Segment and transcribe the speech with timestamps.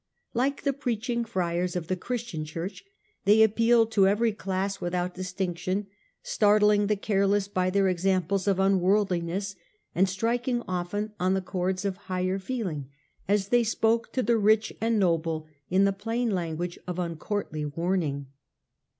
[0.33, 2.83] Like the preaching friars of the Christian church,
[3.25, 5.85] they appealed to every class without distinction,
[6.23, 9.55] startling the careless by their examples of unworldliness,
[9.93, 12.89] and striking often on the chords of higher feeling,
[13.27, 18.25] as they spoke to the rich and noble in the plain language of uncourtly warning.